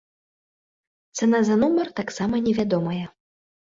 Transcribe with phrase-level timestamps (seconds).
[1.19, 3.03] Цана за нумар таксама невядомая.